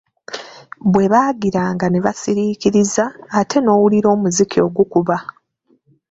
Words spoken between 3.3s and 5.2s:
ate ng'owulira omuziki ogukuba.